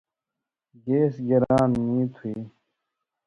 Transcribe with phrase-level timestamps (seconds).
[0.85, 2.39] گیس گِران نی تُھو یی؟